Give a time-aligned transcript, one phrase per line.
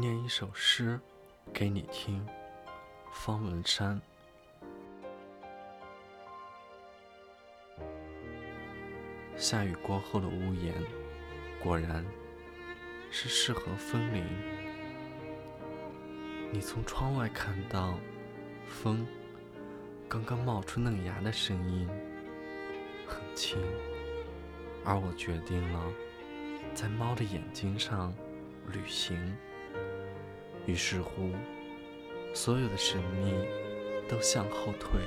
[0.00, 0.98] 念一首诗
[1.52, 2.26] 给你听，
[3.12, 4.00] 方文山。
[9.36, 10.74] 下雨过后的屋檐，
[11.62, 12.02] 果然
[13.10, 14.24] 是适合风铃。
[16.50, 17.98] 你从窗外看到
[18.66, 19.06] 风
[20.08, 21.86] 刚刚冒出嫩芽的声音，
[23.06, 23.58] 很轻。
[24.82, 25.92] 而我决定了，
[26.72, 28.14] 在猫的眼睛上
[28.72, 29.36] 旅行。
[30.66, 31.32] 于是乎，
[32.34, 33.32] 所有的神秘
[34.08, 35.00] 都向后退，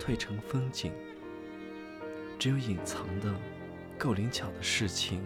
[0.00, 0.92] 退成风景。
[2.38, 3.32] 只有隐藏的
[3.98, 5.22] 够灵巧的事情，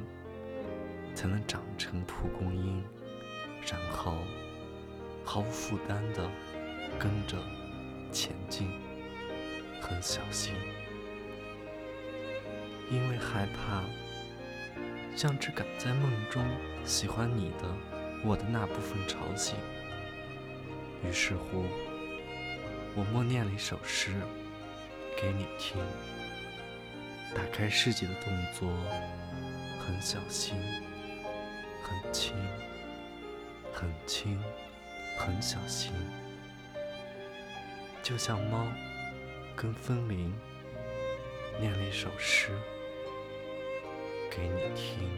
[1.14, 2.82] 才能长成蒲公英，
[3.66, 4.18] 然后
[5.24, 6.30] 毫无负担的
[6.98, 7.38] 跟着
[8.12, 8.68] 前进，
[9.80, 10.52] 很小心，
[12.90, 13.82] 因为害怕
[15.16, 16.44] 像只赶在梦中
[16.84, 17.95] 喜欢你的。
[18.26, 19.54] 我的那部分吵醒，
[21.04, 21.64] 于是乎，
[22.96, 24.12] 我默念了一首诗
[25.16, 25.80] 给你听。
[27.32, 28.68] 打开世界的动作
[29.78, 30.56] 很小心，
[31.84, 32.34] 很轻，
[33.72, 34.42] 很轻，
[35.16, 35.92] 很小心，
[38.02, 38.66] 就像猫
[39.54, 40.34] 跟风铃
[41.60, 42.50] 念了一首诗
[44.28, 45.08] 给你听。